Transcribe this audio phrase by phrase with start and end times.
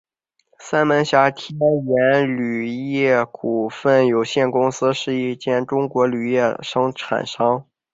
[0.57, 7.67] 三门峡天元铝业股份有限公司是一间中国铝材生产商。